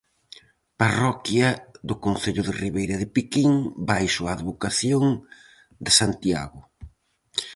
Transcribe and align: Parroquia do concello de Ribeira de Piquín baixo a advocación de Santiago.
Parroquia 0.81 1.49
do 1.87 1.95
concello 2.05 2.41
de 2.45 2.53
Ribeira 2.63 2.95
de 3.01 3.07
Piquín 3.15 3.51
baixo 3.89 4.21
a 4.25 4.33
advocación 4.37 5.03
de 5.83 5.91
Santiago. 5.99 6.59